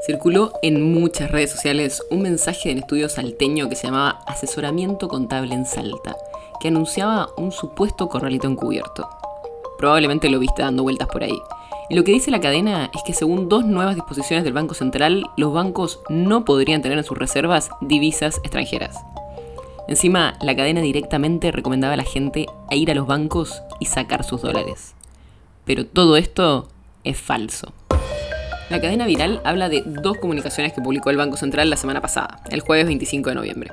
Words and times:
Circuló 0.00 0.54
en 0.62 0.94
muchas 0.94 1.30
redes 1.30 1.50
sociales 1.50 2.02
un 2.10 2.22
mensaje 2.22 2.70
del 2.70 2.78
estudio 2.78 3.10
salteño 3.10 3.68
que 3.68 3.76
se 3.76 3.86
llamaba 3.86 4.20
Asesoramiento 4.26 5.08
Contable 5.08 5.54
en 5.54 5.66
Salta, 5.66 6.16
que 6.58 6.68
anunciaba 6.68 7.28
un 7.36 7.52
supuesto 7.52 8.08
corralito 8.08 8.48
encubierto. 8.48 9.06
Probablemente 9.76 10.30
lo 10.30 10.38
viste 10.38 10.62
dando 10.62 10.84
vueltas 10.84 11.08
por 11.08 11.22
ahí. 11.22 11.38
Y 11.90 11.96
lo 11.96 12.04
que 12.04 12.12
dice 12.12 12.30
la 12.30 12.40
cadena 12.40 12.90
es 12.94 13.02
que 13.02 13.12
según 13.12 13.50
dos 13.50 13.66
nuevas 13.66 13.94
disposiciones 13.94 14.42
del 14.42 14.54
Banco 14.54 14.72
Central, 14.72 15.26
los 15.36 15.52
bancos 15.52 16.00
no 16.08 16.46
podrían 16.46 16.80
tener 16.80 16.96
en 16.96 17.04
sus 17.04 17.18
reservas 17.18 17.68
divisas 17.82 18.38
extranjeras. 18.38 18.96
Encima, 19.86 20.38
la 20.40 20.56
cadena 20.56 20.80
directamente 20.80 21.52
recomendaba 21.52 21.92
a 21.92 21.98
la 21.98 22.04
gente 22.04 22.46
a 22.70 22.74
ir 22.74 22.90
a 22.90 22.94
los 22.94 23.06
bancos 23.06 23.62
y 23.80 23.84
sacar 23.84 24.24
sus 24.24 24.40
dólares. 24.40 24.94
Pero 25.66 25.84
todo 25.84 26.16
esto 26.16 26.68
es 27.04 27.20
falso. 27.20 27.74
La 28.70 28.80
cadena 28.80 29.04
viral 29.04 29.40
habla 29.42 29.68
de 29.68 29.82
dos 29.84 30.18
comunicaciones 30.18 30.72
que 30.72 30.80
publicó 30.80 31.10
el 31.10 31.16
Banco 31.16 31.36
Central 31.36 31.68
la 31.68 31.76
semana 31.76 32.00
pasada, 32.00 32.38
el 32.50 32.60
jueves 32.60 32.86
25 32.86 33.30
de 33.30 33.34
noviembre. 33.34 33.72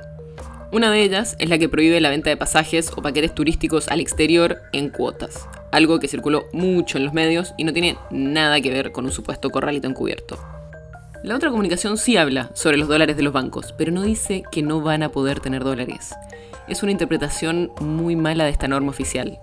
Una 0.72 0.90
de 0.90 1.00
ellas 1.04 1.36
es 1.38 1.48
la 1.48 1.56
que 1.56 1.68
prohíbe 1.68 2.00
la 2.00 2.10
venta 2.10 2.30
de 2.30 2.36
pasajes 2.36 2.90
o 2.96 3.00
paquetes 3.00 3.32
turísticos 3.32 3.86
al 3.86 4.00
exterior 4.00 4.58
en 4.72 4.88
cuotas, 4.88 5.46
algo 5.70 6.00
que 6.00 6.08
circuló 6.08 6.46
mucho 6.52 6.98
en 6.98 7.04
los 7.04 7.14
medios 7.14 7.54
y 7.56 7.62
no 7.62 7.72
tiene 7.72 7.96
nada 8.10 8.60
que 8.60 8.72
ver 8.72 8.90
con 8.90 9.04
un 9.04 9.12
supuesto 9.12 9.50
corralito 9.50 9.86
encubierto. 9.86 10.36
La 11.22 11.36
otra 11.36 11.50
comunicación 11.50 11.96
sí 11.96 12.16
habla 12.16 12.50
sobre 12.54 12.76
los 12.76 12.88
dólares 12.88 13.16
de 13.16 13.22
los 13.22 13.32
bancos, 13.32 13.72
pero 13.78 13.92
no 13.92 14.02
dice 14.02 14.42
que 14.50 14.62
no 14.62 14.80
van 14.80 15.04
a 15.04 15.10
poder 15.10 15.38
tener 15.38 15.62
dólares. 15.62 16.12
Es 16.66 16.82
una 16.82 16.90
interpretación 16.90 17.70
muy 17.80 18.16
mala 18.16 18.46
de 18.46 18.50
esta 18.50 18.66
norma 18.66 18.90
oficial. 18.90 19.38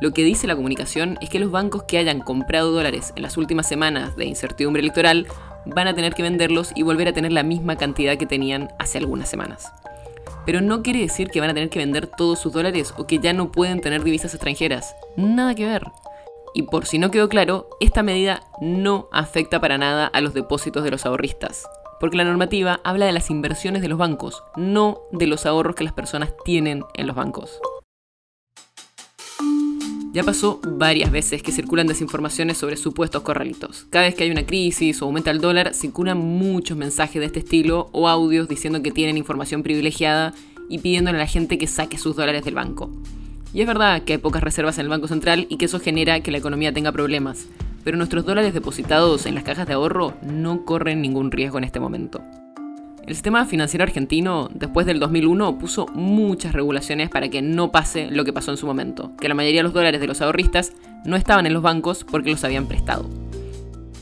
Lo 0.00 0.12
que 0.12 0.24
dice 0.24 0.46
la 0.46 0.56
comunicación 0.56 1.16
es 1.22 1.30
que 1.30 1.40
los 1.40 1.50
bancos 1.50 1.84
que 1.84 1.96
hayan 1.96 2.20
comprado 2.20 2.70
dólares 2.70 3.12
en 3.16 3.22
las 3.22 3.38
últimas 3.38 3.66
semanas 3.66 4.14
de 4.16 4.26
incertidumbre 4.26 4.80
electoral 4.80 5.26
van 5.64 5.88
a 5.88 5.94
tener 5.94 6.14
que 6.14 6.22
venderlos 6.22 6.72
y 6.74 6.82
volver 6.82 7.08
a 7.08 7.12
tener 7.14 7.32
la 7.32 7.42
misma 7.42 7.76
cantidad 7.76 8.18
que 8.18 8.26
tenían 8.26 8.68
hace 8.78 8.98
algunas 8.98 9.28
semanas. 9.28 9.72
Pero 10.44 10.60
no 10.60 10.82
quiere 10.82 11.00
decir 11.00 11.28
que 11.28 11.40
van 11.40 11.50
a 11.50 11.54
tener 11.54 11.70
que 11.70 11.78
vender 11.78 12.06
todos 12.06 12.38
sus 12.38 12.52
dólares 12.52 12.92
o 12.98 13.06
que 13.06 13.18
ya 13.18 13.32
no 13.32 13.50
pueden 13.50 13.80
tener 13.80 14.04
divisas 14.04 14.34
extranjeras. 14.34 14.94
Nada 15.16 15.54
que 15.54 15.64
ver. 15.64 15.84
Y 16.54 16.62
por 16.62 16.86
si 16.86 16.98
no 16.98 17.10
quedó 17.10 17.28
claro, 17.28 17.68
esta 17.80 18.02
medida 18.02 18.42
no 18.60 19.08
afecta 19.12 19.60
para 19.60 19.78
nada 19.78 20.06
a 20.06 20.20
los 20.20 20.34
depósitos 20.34 20.84
de 20.84 20.90
los 20.90 21.04
ahorristas, 21.04 21.68
porque 22.00 22.16
la 22.16 22.24
normativa 22.24 22.80
habla 22.84 23.06
de 23.06 23.12
las 23.12 23.30
inversiones 23.30 23.82
de 23.82 23.88
los 23.88 23.98
bancos, 23.98 24.42
no 24.56 25.00
de 25.10 25.26
los 25.26 25.46
ahorros 25.46 25.74
que 25.74 25.84
las 25.84 25.92
personas 25.92 26.32
tienen 26.44 26.84
en 26.94 27.06
los 27.06 27.16
bancos. 27.16 27.60
Ya 30.16 30.24
pasó 30.24 30.60
varias 30.64 31.10
veces 31.10 31.42
que 31.42 31.52
circulan 31.52 31.86
desinformaciones 31.86 32.56
sobre 32.56 32.78
supuestos 32.78 33.20
corralitos. 33.20 33.86
Cada 33.90 34.06
vez 34.06 34.14
que 34.14 34.24
hay 34.24 34.30
una 34.30 34.46
crisis 34.46 35.02
o 35.02 35.04
aumenta 35.04 35.30
el 35.30 35.42
dólar, 35.42 35.74
circulan 35.74 36.16
muchos 36.16 36.78
mensajes 36.78 37.20
de 37.20 37.26
este 37.26 37.40
estilo 37.40 37.90
o 37.92 38.08
audios 38.08 38.48
diciendo 38.48 38.80
que 38.80 38.90
tienen 38.90 39.18
información 39.18 39.62
privilegiada 39.62 40.32
y 40.70 40.78
pidiéndole 40.78 41.18
a 41.18 41.20
la 41.20 41.26
gente 41.26 41.58
que 41.58 41.66
saque 41.66 41.98
sus 41.98 42.16
dólares 42.16 42.46
del 42.46 42.54
banco. 42.54 42.90
Y 43.52 43.60
es 43.60 43.66
verdad 43.66 44.04
que 44.04 44.14
hay 44.14 44.18
pocas 44.18 44.42
reservas 44.42 44.78
en 44.78 44.84
el 44.84 44.88
Banco 44.88 45.06
Central 45.06 45.46
y 45.50 45.58
que 45.58 45.66
eso 45.66 45.80
genera 45.80 46.20
que 46.20 46.30
la 46.30 46.38
economía 46.38 46.72
tenga 46.72 46.92
problemas, 46.92 47.48
pero 47.84 47.98
nuestros 47.98 48.24
dólares 48.24 48.54
depositados 48.54 49.26
en 49.26 49.34
las 49.34 49.44
cajas 49.44 49.66
de 49.66 49.74
ahorro 49.74 50.14
no 50.22 50.64
corren 50.64 51.02
ningún 51.02 51.30
riesgo 51.30 51.58
en 51.58 51.64
este 51.64 51.78
momento. 51.78 52.22
El 53.06 53.14
sistema 53.14 53.46
financiero 53.46 53.84
argentino, 53.84 54.50
después 54.52 54.84
del 54.84 54.98
2001, 54.98 55.58
puso 55.58 55.86
muchas 55.94 56.52
regulaciones 56.52 57.08
para 57.08 57.28
que 57.28 57.40
no 57.40 57.70
pase 57.70 58.10
lo 58.10 58.24
que 58.24 58.32
pasó 58.32 58.50
en 58.50 58.56
su 58.56 58.66
momento, 58.66 59.12
que 59.20 59.28
la 59.28 59.36
mayoría 59.36 59.60
de 59.60 59.62
los 59.62 59.72
dólares 59.72 60.00
de 60.00 60.08
los 60.08 60.20
ahorristas 60.20 60.72
no 61.04 61.14
estaban 61.14 61.46
en 61.46 61.54
los 61.54 61.62
bancos 61.62 62.02
porque 62.02 62.32
los 62.32 62.42
habían 62.42 62.66
prestado. 62.66 63.08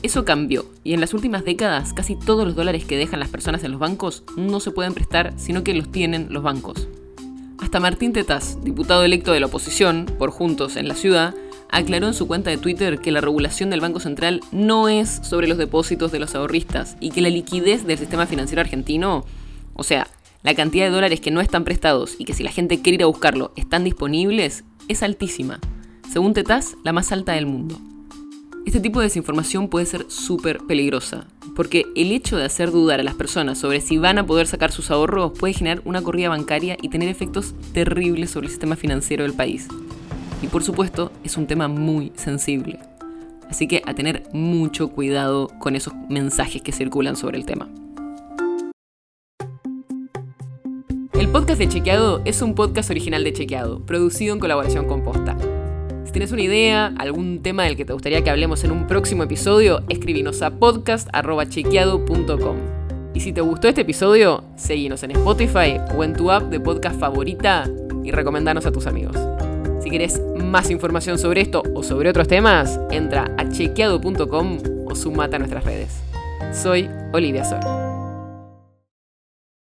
Eso 0.01 0.25
cambió, 0.25 0.65
y 0.83 0.93
en 0.93 1.01
las 1.01 1.13
últimas 1.13 1.45
décadas 1.45 1.93
casi 1.93 2.15
todos 2.15 2.45
los 2.45 2.55
dólares 2.55 2.85
que 2.85 2.97
dejan 2.97 3.19
las 3.19 3.29
personas 3.29 3.63
en 3.63 3.71
los 3.71 3.79
bancos 3.79 4.23
no 4.37 4.59
se 4.59 4.71
pueden 4.71 4.95
prestar, 4.95 5.33
sino 5.35 5.63
que 5.63 5.75
los 5.75 5.91
tienen 5.91 6.27
los 6.31 6.41
bancos. 6.41 6.87
Hasta 7.59 7.79
Martín 7.79 8.11
Tetaz, 8.11 8.63
diputado 8.63 9.03
electo 9.03 9.33
de 9.33 9.39
la 9.39 9.45
oposición, 9.45 10.07
por 10.17 10.31
Juntos 10.31 10.77
en 10.77 10.87
la 10.87 10.95
Ciudad, 10.95 11.35
aclaró 11.75 12.07
en 12.07 12.13
su 12.13 12.25
cuenta 12.25 12.49
de 12.49 12.57
Twitter 12.57 12.99
que 12.99 13.11
la 13.11 13.19
regulación 13.19 13.69
del 13.69 13.81
Banco 13.81 13.99
Central 13.99 14.39
no 14.53 14.87
es 14.87 15.19
sobre 15.23 15.47
los 15.47 15.57
depósitos 15.57 16.09
de 16.09 16.19
los 16.19 16.33
ahorristas 16.33 16.95
y 17.01 17.11
que 17.11 17.19
la 17.19 17.29
liquidez 17.29 17.85
del 17.85 17.97
sistema 17.97 18.25
financiero 18.25 18.61
argentino, 18.61 19.25
o 19.73 19.83
sea, 19.83 20.07
la 20.41 20.55
cantidad 20.55 20.85
de 20.85 20.91
dólares 20.91 21.19
que 21.19 21.31
no 21.31 21.41
están 21.41 21.65
prestados 21.65 22.15
y 22.17 22.23
que 22.23 22.33
si 22.33 22.43
la 22.43 22.51
gente 22.51 22.81
quiere 22.81 22.95
ir 22.95 23.03
a 23.03 23.07
buscarlo 23.07 23.51
están 23.57 23.83
disponibles, 23.83 24.63
es 24.87 25.03
altísima. 25.03 25.59
Según 26.09 26.33
Tetaz, 26.33 26.75
la 26.85 26.93
más 26.93 27.11
alta 27.11 27.33
del 27.33 27.45
mundo. 27.45 27.77
Este 28.65 28.79
tipo 28.79 29.01
de 29.01 29.07
desinformación 29.07 29.67
puede 29.67 29.85
ser 29.85 30.05
súper 30.07 30.59
peligrosa, 30.59 31.27
porque 31.57 31.85
el 31.95 32.13
hecho 32.13 32.37
de 32.37 32.45
hacer 32.45 32.71
dudar 32.71 33.01
a 33.01 33.03
las 33.03 33.15
personas 33.15 33.57
sobre 33.57 33.81
si 33.81 33.97
van 33.97 34.17
a 34.17 34.25
poder 34.25 34.47
sacar 34.47 34.71
sus 34.71 34.91
ahorros 34.91 35.37
puede 35.37 35.53
generar 35.53 35.81
una 35.83 36.01
corrida 36.01 36.29
bancaria 36.29 36.77
y 36.81 36.87
tener 36.87 37.09
efectos 37.09 37.53
terribles 37.73 38.31
sobre 38.31 38.47
el 38.47 38.51
sistema 38.51 38.77
financiero 38.77 39.23
del 39.23 39.33
país. 39.33 39.67
Y 40.45 40.47
por 40.47 40.63
supuesto, 40.63 41.11
es 41.23 41.37
un 41.37 41.47
tema 41.47 41.67
muy 41.67 42.11
sensible. 42.15 42.77
Así 43.49 43.67
que 43.67 43.81
a 43.83 43.95
tener 43.95 44.21
mucho 44.31 44.89
cuidado 44.89 45.47
con 45.57 45.75
esos 45.75 45.95
mensajes 46.07 46.61
que 46.61 46.71
circulan 46.71 47.15
sobre 47.15 47.39
el 47.39 47.47
tema. 47.47 47.67
El 51.13 51.29
podcast 51.29 51.57
de 51.57 51.67
Chequeado 51.67 52.21
es 52.25 52.43
un 52.43 52.53
podcast 52.53 52.91
original 52.91 53.23
de 53.23 53.33
Chequeado, 53.33 53.83
producido 53.87 54.35
en 54.35 54.39
colaboración 54.39 54.85
con 54.85 55.01
Posta. 55.01 55.35
Si 56.03 56.11
tienes 56.11 56.31
una 56.31 56.43
idea, 56.43 56.93
algún 56.99 57.41
tema 57.41 57.63
del 57.63 57.75
que 57.75 57.85
te 57.85 57.93
gustaría 57.93 58.23
que 58.23 58.29
hablemos 58.29 58.63
en 58.63 58.69
un 58.69 58.85
próximo 58.85 59.23
episodio, 59.23 59.81
escribinos 59.89 60.43
a 60.43 60.51
podcast.chequeado.com. 60.51 62.57
Y 63.15 63.21
si 63.21 63.33
te 63.33 63.41
gustó 63.41 63.67
este 63.67 63.81
episodio, 63.81 64.43
seguinos 64.57 65.01
en 65.01 65.09
Spotify 65.09 65.79
o 65.97 66.03
en 66.03 66.13
tu 66.13 66.29
app 66.29 66.51
de 66.51 66.59
podcast 66.59 66.99
favorita 66.99 67.67
y 68.03 68.11
recomendanos 68.11 68.67
a 68.67 68.71
tus 68.71 68.85
amigos. 68.85 69.17
Si 69.85 69.91
querés 69.91 70.19
más 70.43 70.71
información 70.71 71.19
sobre 71.19 71.41
esto 71.41 71.61
o 71.75 71.83
sobre 71.83 72.09
otros 72.09 72.27
temas, 72.27 72.79
entra 72.89 73.31
a 73.37 73.47
chequeado.com 73.47 74.57
o 74.87 74.95
sumate 74.95 75.35
a 75.35 75.37
nuestras 75.37 75.63
redes. 75.63 76.01
Soy 76.51 76.89
Olivia 77.13 77.45
Sor. 77.45 77.84